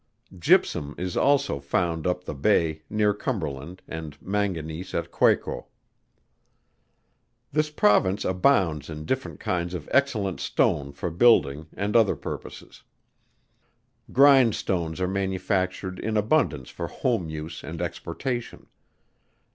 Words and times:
Gypsum 0.39 0.95
is 0.97 1.15
also 1.15 1.59
found 1.59 2.07
up 2.07 2.23
the 2.23 2.33
Bay, 2.33 2.81
near 2.89 3.13
Cumberland, 3.13 3.83
and 3.87 4.19
Manganese 4.19 4.95
at 4.95 5.11
Quaco. 5.11 5.67
This 7.51 7.69
Province 7.69 8.25
abounds 8.25 8.89
in 8.89 9.05
different 9.05 9.39
kinds 9.39 9.75
of 9.75 9.87
excellent 9.91 10.39
Stone 10.39 10.93
for 10.93 11.11
building, 11.11 11.67
and 11.75 11.95
other 11.95 12.15
purposes. 12.15 12.81
Grindstones 14.11 14.99
are 14.99 15.07
manufactured 15.07 15.99
in 15.99 16.17
abundance 16.17 16.71
for 16.71 16.87
home 16.87 17.29
use 17.29 17.63
and 17.63 17.79
exportation. 17.79 18.65